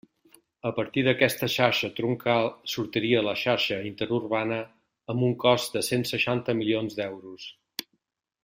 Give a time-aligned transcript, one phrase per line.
[0.67, 4.57] A partir d'aquesta xarxa troncal sortiria la xarxa interurbana,
[5.15, 7.49] amb un cost de cent seixanta milions d'euros.